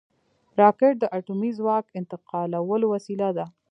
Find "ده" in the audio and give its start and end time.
3.37-3.45